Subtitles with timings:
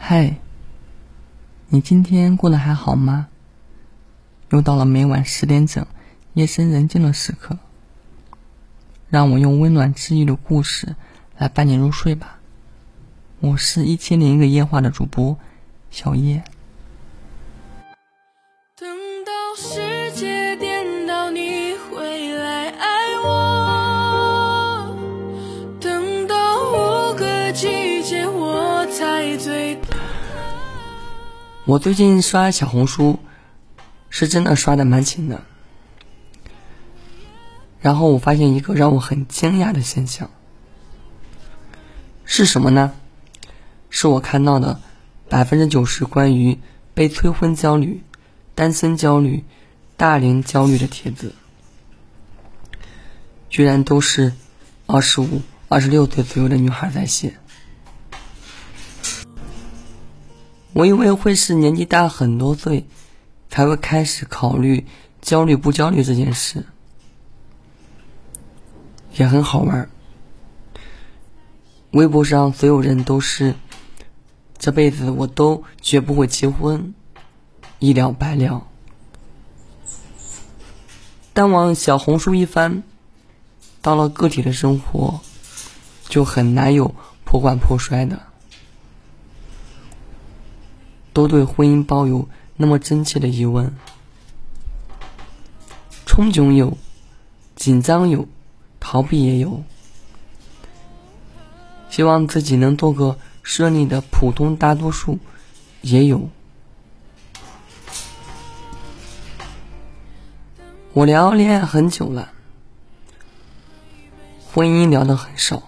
[0.00, 0.36] 嗨，
[1.68, 3.28] 你今天过得还好吗？
[4.50, 5.84] 又到了每晚十点整，
[6.32, 7.58] 夜深人静的时刻，
[9.10, 10.96] 让我用温暖治愈的故事
[11.36, 12.38] 来伴你入睡吧。
[13.40, 15.36] 我是一千零一个夜话的主播
[15.90, 16.42] 小叶。
[31.68, 33.18] 我最近刷小红书，
[34.08, 35.42] 是真的刷的蛮勤的。
[37.82, 40.30] 然后我发现一个让我很惊讶的现象，
[42.24, 42.94] 是什么呢？
[43.90, 44.80] 是我看到的
[45.28, 46.58] 百分之九十关于
[46.94, 48.02] 被催婚焦虑、
[48.54, 49.44] 单身焦虑、
[49.98, 51.34] 大龄焦虑的帖子，
[53.50, 54.32] 居然都是
[54.86, 57.34] 二十五、二十六岁左右的女孩在写。
[60.72, 62.86] 我以为会是年纪大很多岁
[63.48, 64.86] 才会开始考虑
[65.20, 66.66] 焦虑不焦虑这件事，
[69.14, 69.90] 也很好玩。
[71.90, 73.54] 微博上所有人都是。
[74.60, 76.92] 这辈子我都绝不会结婚，
[77.78, 78.66] 一了百了。
[81.32, 82.82] 但往小红书一翻，
[83.80, 85.20] 到了个体的生活，
[86.08, 86.92] 就很难有
[87.24, 88.20] 破罐破摔的。
[91.18, 93.74] 都对婚姻抱有那么真切的疑问，
[96.06, 96.78] 憧憬有，
[97.56, 98.28] 紧张有，
[98.78, 99.64] 逃避也有，
[101.90, 103.18] 希望自己能做个。
[103.42, 105.18] 顺利的普通大多数
[105.80, 106.28] 也有。
[110.92, 112.30] 我聊恋爱很久了，
[114.52, 115.62] 婚姻聊的很少。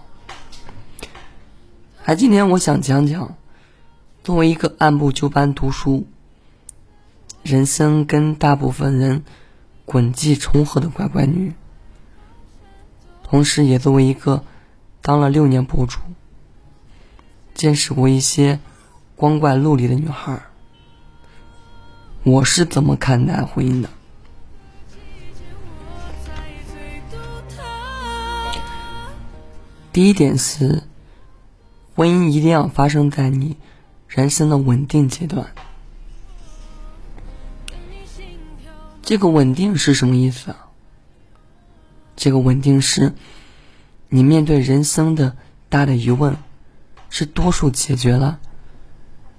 [2.05, 3.35] 而今天我想讲讲，
[4.23, 6.05] 作为一个按部就班读书、
[7.41, 9.23] 人生跟大部分人
[9.83, 11.53] 轨迹重合的乖乖女，
[13.23, 14.43] 同时也作为一个
[15.01, 15.99] 当了六年博主。
[17.55, 18.59] 见识过一些
[19.15, 20.43] 光怪陆离的女孩，
[22.23, 23.89] 我是怎么看待婚姻的？
[29.91, 30.83] 第一点是，
[31.95, 33.57] 婚姻一定要发生在你
[34.11, 35.47] 人生的稳定阶段。
[39.01, 40.67] 这个稳定是什么意思啊？
[42.15, 43.13] 这个稳定是，
[44.09, 45.35] 你面对人生的
[45.69, 46.35] 大的疑问。
[47.13, 48.39] 是多数解决了，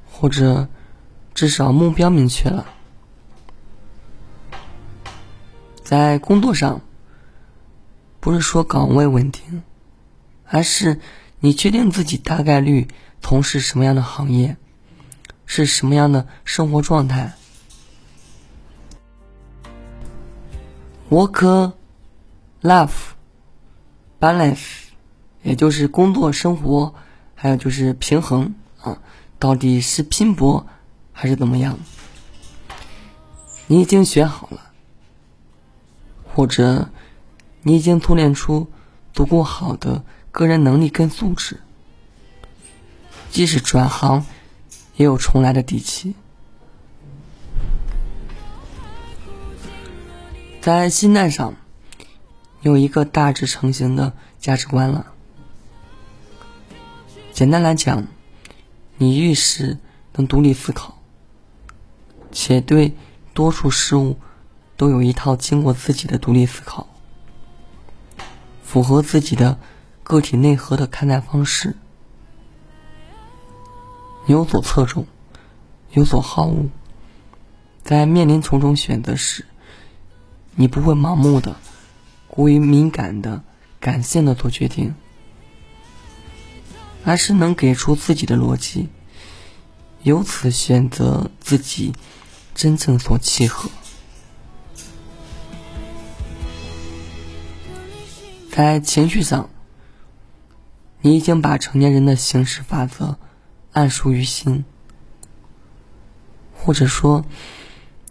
[0.05, 0.69] 或者
[1.33, 2.67] 至少目标明确了。
[5.83, 6.83] 在工作上，
[8.21, 9.63] 不是说岗位稳定，
[10.45, 11.01] 而是
[11.41, 12.89] 你确定自己大概率
[13.23, 14.59] 从事什么样的行业，
[15.47, 17.33] 是什么样的生活状态。
[21.11, 21.73] Work,
[22.63, 23.13] life,
[24.19, 24.61] balance，
[25.43, 26.95] 也就是工作生活。
[27.35, 28.99] 还有就是平衡啊，
[29.41, 30.65] 到底是拼搏
[31.13, 31.77] 还是怎么样？
[33.67, 34.71] 你已经学好了，
[36.33, 36.89] 或者
[37.63, 38.71] 你已经锻炼出
[39.13, 41.61] 足够好的个人能力跟素质，
[43.31, 44.25] 即使转行
[44.97, 46.15] 也有重来的底气。
[50.61, 51.55] 在心态上，
[52.61, 55.07] 有一个大致成型的价值观了。
[57.33, 58.07] 简单来讲，
[58.99, 59.79] 你遇事
[60.15, 60.99] 能独立思考，
[62.31, 62.95] 且对
[63.35, 64.17] 多数事物
[64.77, 66.87] 都有一套经过自己的独立思考，
[68.63, 69.59] 符合自己的
[70.05, 71.77] 个体内核的看待方式，
[74.27, 75.07] 有所侧重，
[75.93, 76.69] 有所好恶，
[77.83, 79.47] 在面临重重选择时，
[80.55, 81.57] 你不会盲目的、
[82.29, 83.43] 过于敏感的、
[83.81, 84.95] 感性的做决定。
[87.05, 88.89] 而是能给出自己的逻辑，
[90.05, 91.93] 由此选择自己
[92.55, 93.69] 真正所契合。
[98.53, 99.51] 在情绪上，
[101.01, 103.19] 你已经把成年人的行事法则
[103.73, 104.65] 暗熟于心，
[106.55, 107.25] 或者说，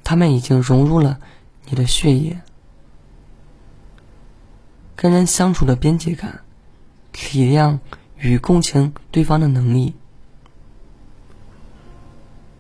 [0.03, 1.19] 他们已经融入了
[1.65, 2.41] 你的血液。
[4.95, 6.41] 跟人相处的边界感、
[7.11, 7.79] 体谅。
[8.23, 9.95] 与共情对方的能力，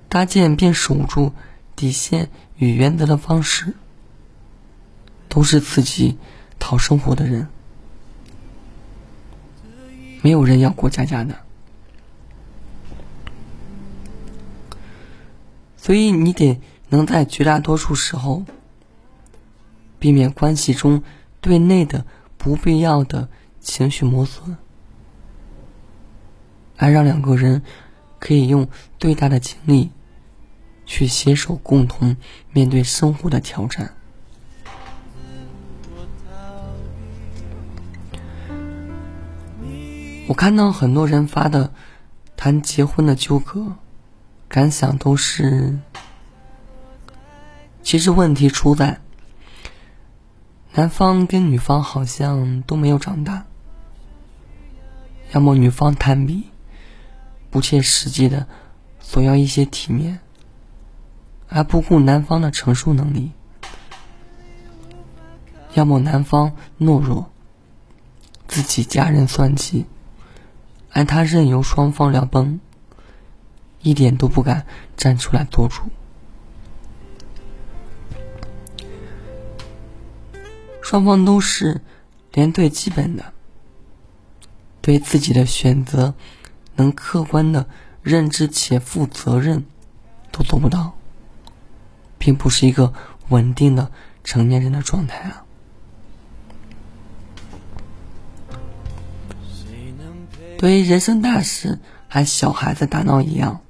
[0.09, 1.33] 搭建并守住
[1.75, 3.75] 底线与原则的方式，
[5.29, 6.17] 都是自己
[6.57, 7.47] 讨生活的人。
[10.23, 11.35] 没有人要过家家的。
[15.83, 18.45] 所以你得能在绝大多数时候
[19.97, 21.01] 避免关系中
[21.41, 22.05] 对内的
[22.37, 23.27] 不必要的
[23.59, 24.57] 情绪磨损，
[26.77, 27.63] 而让两个人
[28.19, 28.67] 可以用
[28.99, 29.89] 最大的精力
[30.85, 32.15] 去携手共同
[32.51, 33.95] 面对生活的挑战。
[40.27, 41.73] 我看到很多人发的
[42.37, 43.77] 谈结婚的纠葛，
[44.51, 45.79] 感想都是：
[47.81, 48.99] 其实问题出在
[50.73, 53.45] 男方跟女方好像都没有长大，
[55.31, 56.49] 要么女方贪比，
[57.49, 58.45] 不切实际的
[58.99, 60.19] 索要一些体面，
[61.47, 63.31] 而不顾男方的承受能力；
[65.75, 67.31] 要么男方懦弱，
[68.49, 69.85] 自己家人算计。
[70.91, 72.59] 而他任由双方聊崩，
[73.81, 75.83] 一点都不敢站出来做主。
[80.81, 81.81] 双方都是
[82.33, 83.33] 连最基本的
[84.81, 86.13] 对自己的选择
[86.75, 87.65] 能客观的
[88.01, 89.63] 认知且负责任
[90.31, 90.97] 都做不到，
[92.17, 92.93] 并不是一个
[93.29, 93.91] 稳定的
[94.23, 95.45] 成年人的状态啊。
[100.57, 103.61] 对于人生大事，还小孩子打闹一样，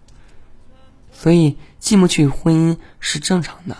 [1.22, 3.78] 所以进不去婚姻是正常的。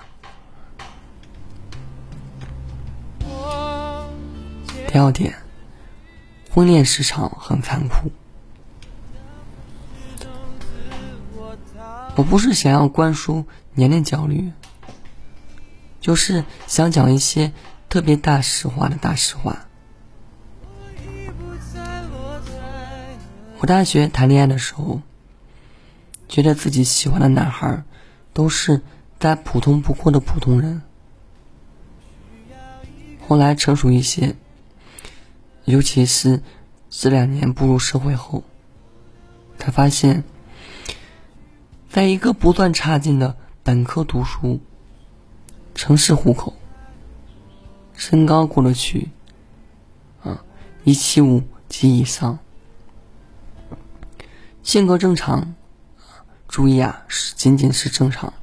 [4.88, 5.36] 第二点，
[6.52, 8.12] 婚恋市场很残酷。
[12.16, 13.44] 我不是想要灌输
[13.74, 14.52] 年龄焦虑，
[16.00, 17.52] 就是想讲一些
[17.90, 19.66] 特别大实话的大实话。
[23.58, 25.02] 我大学谈恋爱的时候，
[26.32, 27.84] 觉得自己喜欢的男孩
[28.32, 28.82] 都是
[29.20, 30.82] 再普通不过的普通人。
[33.28, 34.38] 后来成熟一些，
[35.66, 36.42] 尤其是
[36.90, 38.46] 这两年步入社会后，
[39.58, 40.24] 才发现，
[41.90, 44.62] 在一个不算差劲的本科读书、
[45.76, 46.54] 城市户口、
[47.94, 49.10] 身高过得去，
[50.24, 50.46] 啊，
[50.86, 52.40] 一七五及以上。
[54.64, 55.56] 性格正常，
[56.52, 58.34] 注意啊，是仅仅是正常。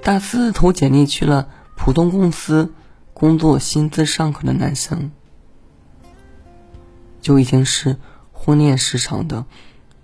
[0.00, 2.72] 大四投简历去了普通公司
[3.12, 5.10] 工作，薪资尚可的男生，
[7.20, 7.96] 就已经是
[8.30, 9.44] 婚恋市场的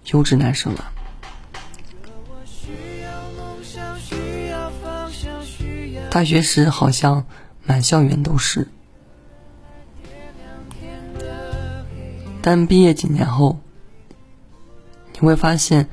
[0.06, 0.92] 优质男生了。
[6.10, 7.24] 大学时好像
[7.62, 8.66] 满校园都是。
[12.42, 13.60] 但毕业几年后，
[15.22, 15.88] 你会发现，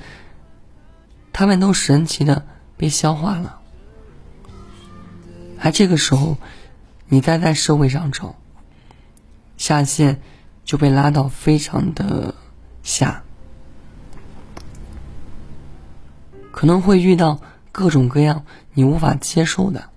[1.31, 3.61] 他们都神奇的被消化了。
[5.59, 6.35] 而这个时候，
[7.09, 8.33] 你再在社会上找，
[9.55, 10.19] 下限
[10.65, 12.33] 就被拉到非常的
[12.81, 13.21] 下，
[16.51, 17.39] 可能会遇到
[17.71, 18.43] 各种各样
[18.73, 19.91] 你无法接受的，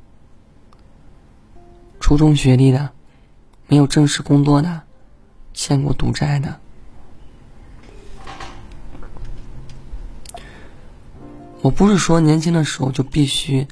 [1.99, 2.91] 初中学历的，
[3.67, 4.83] 没有正式工作的。
[5.55, 6.61] 欠过赌债的，
[11.63, 13.69] 我不是说年轻的时候就必须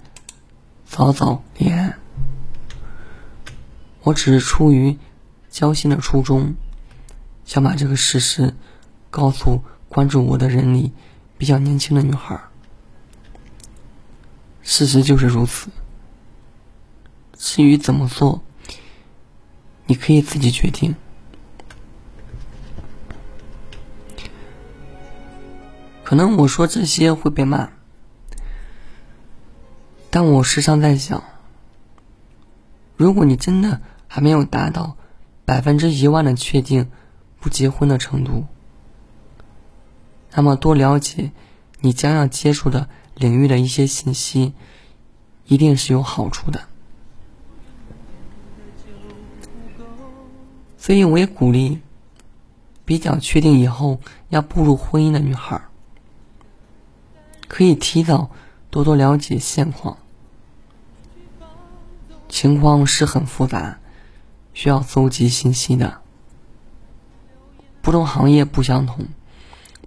[0.86, 1.96] 早早恋爱，
[4.04, 4.96] 我只是出于
[5.50, 6.54] 交心的初衷，
[7.44, 8.54] 想把这个事实
[9.10, 10.92] 告诉关注我的人里
[11.36, 12.40] 比较年轻的女孩。
[14.62, 15.68] 事实就是如此，
[17.34, 18.40] 至于怎么做，
[19.86, 20.94] 你可以自己决定。
[26.04, 27.70] 可能我说这些会被骂，
[30.10, 31.22] 但我时常在想，
[32.96, 34.96] 如果你真的还没有达到
[35.44, 36.90] 百分之一万的确定
[37.38, 38.44] 不结婚的程度，
[40.32, 41.30] 那么多了解
[41.80, 44.52] 你将要接触的领域的一些信息，
[45.46, 46.60] 一定是有好处的。
[50.76, 51.80] 所以我也鼓励
[52.84, 55.62] 比较确定以后要步入婚姻的女孩。
[57.46, 58.30] 可以提早
[58.70, 59.98] 多多了解现况，
[62.30, 63.80] 情况是很复杂，
[64.54, 66.00] 需要搜集信息的。
[67.82, 69.08] 不同行业不相同，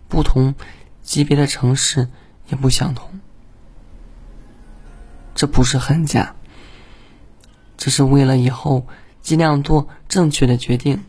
[0.07, 0.53] 不同
[1.01, 2.09] 级别的城市
[2.49, 3.19] 也不相同。
[5.33, 6.35] 这不是很假，
[7.77, 8.85] 这是为了以后
[9.21, 11.03] 尽量做正确的决定。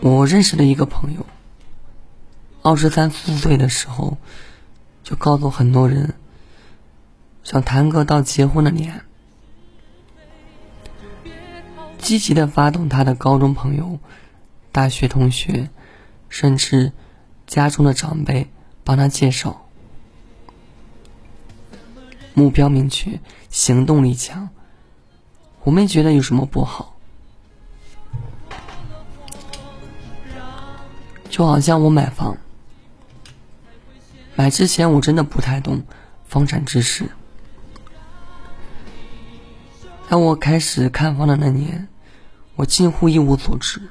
[0.00, 1.24] 我认识的一个朋友，
[2.62, 4.18] 二十三四岁的时候，
[5.04, 6.14] 就告诉很多人，
[7.42, 9.02] 想谈个到结婚的恋爱，
[11.98, 13.98] 积极的发动他的高中朋友、
[14.72, 15.68] 大学同学，
[16.30, 16.90] 甚至
[17.46, 18.48] 家中的长辈
[18.82, 19.66] 帮他介绍，
[22.32, 23.20] 目标明确，
[23.50, 24.48] 行动力强，
[25.64, 26.96] 我没觉得有什么不好。
[31.28, 32.38] 就好像我买房，
[34.36, 35.84] 买之前我真的不太懂
[36.24, 37.08] 房产知识。
[40.08, 41.88] 当我开始看房的那年，
[42.56, 43.88] 我几乎一无所知。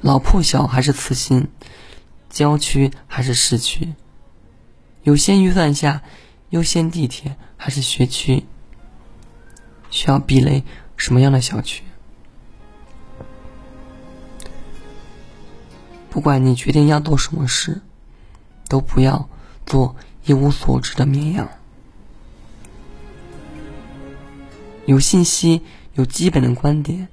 [0.00, 1.48] 老破小还是次新，
[2.30, 3.94] 郊区还是市区，
[5.02, 6.02] 有限预算下，
[6.50, 8.44] 优先地铁还是学区，
[9.90, 10.62] 需要避雷
[10.96, 11.82] 什么样的小区？
[16.10, 17.80] 不管你决定要做什么事，
[18.68, 19.28] 都不要
[19.66, 21.48] 做一无所知的绵羊。
[24.86, 25.62] 有信息、
[25.94, 27.08] 有基本的观点，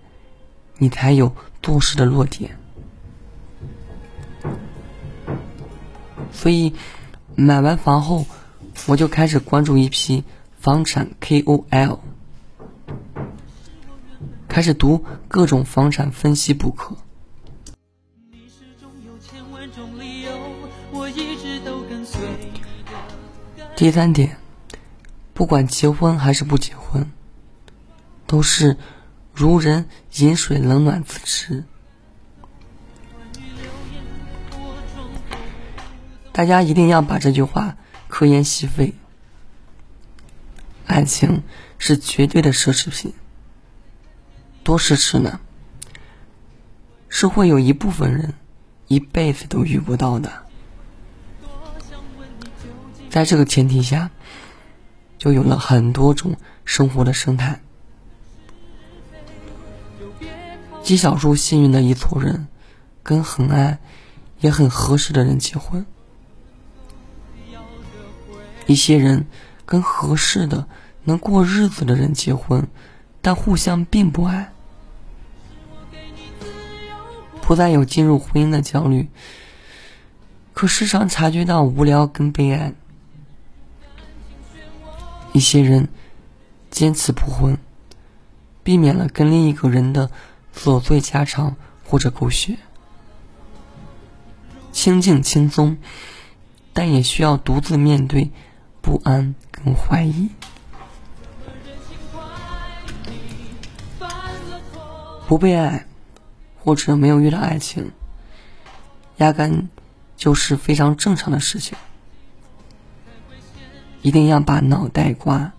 [0.78, 2.58] 你才有做事的落点。
[6.32, 6.74] 所以，
[7.36, 8.26] 买完房后，
[8.88, 10.24] 我就开始关注一批
[10.60, 12.00] 房产 KOL，
[14.48, 16.96] 开始读各种房产分析补课。
[23.76, 24.38] 第三点，
[25.34, 27.12] 不管结婚还是不结婚，
[28.26, 28.78] 都是
[29.34, 31.66] 如人饮水，冷暖自知。
[36.32, 37.76] 大家一定要把这句话
[38.08, 38.94] 刻言吸肺。
[40.86, 41.44] 爱情
[41.78, 43.14] 是绝对的奢侈品，
[44.64, 45.42] 多奢侈呢？
[47.10, 48.36] 是会有一部分人
[48.88, 50.45] 一辈子都遇不到的。
[53.16, 54.12] 在这个前提下，
[55.18, 57.62] 就有了很多种生活的生态。
[60.84, 62.46] 极少数幸运的一撮人，
[63.04, 63.80] 跟很爱
[64.42, 65.86] 也很合适的人结婚；
[68.66, 69.26] 一些人
[69.66, 70.68] 跟合适的
[71.06, 72.68] 能过日子的人结婚，
[73.22, 74.52] 但互相并不爱，
[77.42, 79.08] 不再有进入婚姻的焦虑，
[80.54, 82.74] 可时常察觉到无聊跟悲哀。
[85.36, 85.90] 一些人
[86.72, 87.58] 坚持不婚，
[88.64, 90.10] 避免了跟另一个人的
[90.56, 92.58] 琐碎家常或者狗血，
[94.72, 95.76] 清静轻松，
[96.72, 98.32] 但也需要独自面对
[98.82, 100.30] 不安跟怀疑。
[105.28, 105.86] 不被爱，
[106.64, 107.92] 或者没有遇到爱情，
[109.18, 109.68] 压根
[110.16, 111.78] 就是非常正常的事情。
[114.06, 115.52] 一定要把脑袋瓜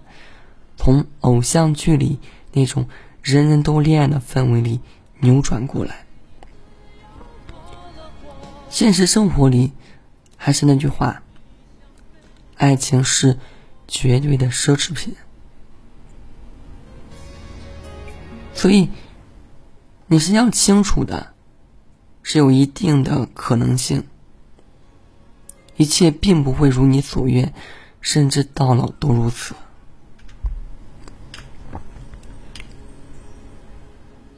[0.76, 2.20] 从偶像剧里
[2.52, 2.86] 那种
[3.20, 4.78] 人人都恋爱的氛围里
[5.18, 6.06] 扭转过来。
[8.70, 9.72] 现实生活里，
[10.36, 11.24] 还是那句话，
[12.54, 13.36] 爱情是
[13.88, 15.16] 绝对的奢侈品。
[18.54, 18.88] 所以，
[20.06, 21.34] 你是要清楚的，
[22.22, 24.04] 是有一定的可能性，
[25.76, 27.52] 一切并不会如你所愿。
[28.06, 29.56] 甚至到老都如此。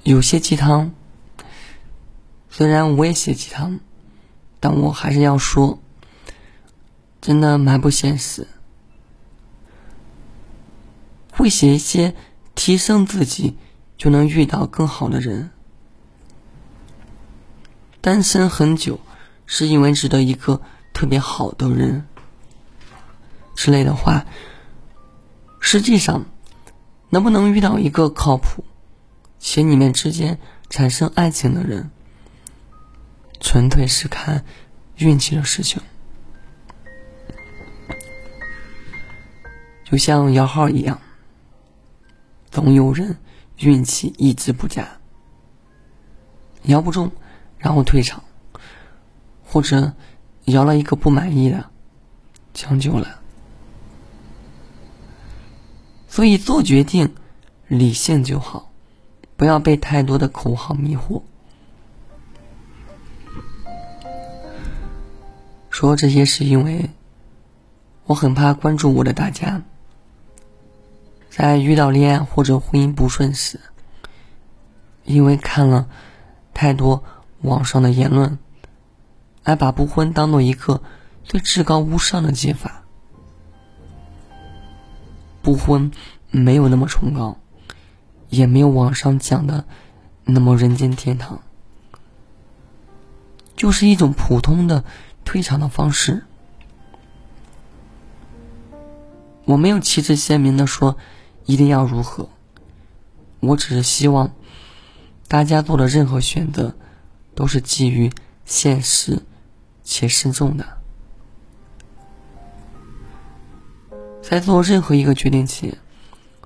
[0.05, 0.91] 有些鸡汤，
[2.49, 3.79] 虽然我也写鸡汤，
[4.59, 5.79] 但我还是要说，
[7.21, 8.47] 真的蛮不现实。
[11.31, 12.15] 会写一些
[12.55, 13.59] 提升自己
[13.99, 15.51] 就能遇到更好的人，
[18.01, 18.99] 单身很久
[19.45, 20.63] 是因为值得一个
[20.95, 22.07] 特别好的人。
[23.59, 24.25] 之类的话，
[25.59, 26.27] 实际上，
[27.11, 28.63] 能不能遇到一个靠谱
[29.41, 30.39] 且你们之间
[30.71, 31.91] 产生爱情的人，
[33.41, 34.45] 纯粹是看
[34.99, 35.83] 运气的事情。
[39.85, 41.01] 就像摇号一样，
[42.53, 43.17] 总有人
[43.57, 44.87] 运气一直不佳，
[46.63, 47.11] 摇不中，
[47.59, 48.23] 然后退场，
[49.45, 49.95] 或者
[50.45, 51.69] 摇了一个不满意的，
[52.55, 53.19] 将就了。
[56.19, 57.15] 所以做决定，
[57.69, 58.73] 理性就好，
[59.37, 61.23] 不要被太多的口号迷惑。
[65.71, 66.91] 说这些是因为，
[68.07, 69.63] 我很怕关注我的大家，
[71.31, 73.61] 在遇到恋爱或者婚姻不顺时，
[75.05, 75.89] 因为看了
[76.53, 77.05] 太多
[77.43, 78.41] 网上的言论，
[79.45, 80.83] 而把不婚当做一个
[81.23, 82.83] 最至高无上的解法。
[85.43, 85.91] 不婚
[86.31, 87.39] 没有那么崇高，
[88.29, 89.65] 也没有网上讲的
[90.25, 91.43] 那么人间天堂，
[93.57, 94.85] 就是一种普通的
[95.25, 96.25] 退场的方式。
[99.45, 100.97] 我没有旗帜鲜明的说
[101.47, 102.29] 一定要如何，
[103.41, 104.33] 我只是希望
[105.27, 106.75] 大家做的任何选择
[107.35, 108.11] 都是基于
[108.45, 109.23] 现实
[109.83, 110.78] 且慎重的。
[114.29, 115.79] 在做任何一个决定前，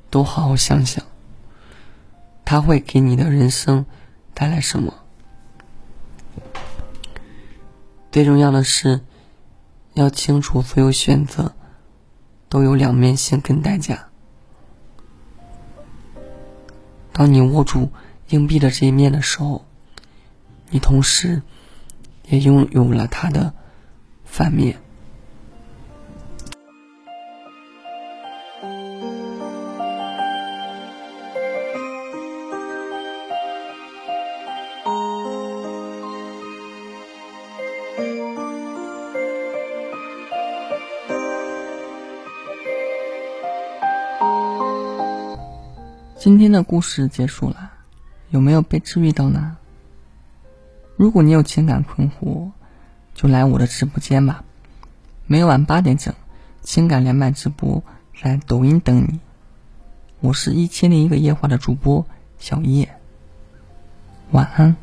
[0.09, 1.05] 都好好想想，
[2.45, 3.87] 它会给你的人生
[4.35, 4.95] 带来什么。
[8.13, 9.01] 最重要的是，
[9.95, 11.55] 要清楚所有选择。
[12.49, 14.09] 都有两面性跟代价。
[17.11, 17.91] 当你握住
[18.29, 19.65] 硬币的这一面的时候，
[20.69, 21.41] 你同时
[22.29, 23.55] 也拥有了它的
[24.27, 24.79] 反面。
[46.53, 47.73] 的故事结束了，
[48.31, 49.57] 有没有被治愈到呢？
[50.97, 52.51] 如果你有情感困惑，
[53.15, 54.45] 就来我的直播间吧，
[55.27, 56.15] 每晚八点整，
[56.61, 57.83] 情感连麦直播，
[58.23, 59.21] 在抖音等你。
[60.21, 62.07] 我是一千零一个夜话的主播
[62.39, 62.95] 小叶，
[64.31, 64.77] 晚安。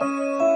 [0.00, 0.47] Música